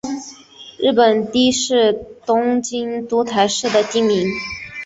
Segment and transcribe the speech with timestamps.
[0.79, 1.93] 日本堤是
[2.25, 4.27] 东京都台东区的町名。